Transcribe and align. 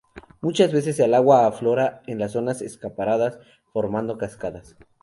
Muchas 0.41 0.71
veces, 0.73 0.99
el 0.99 1.13
agua 1.13 1.45
aflora 1.45 2.01
en 2.07 2.17
las 2.17 2.31
zonas 2.31 2.63
escarpadas 2.63 3.37
formando 3.71 4.17
cascadas. 4.17 4.75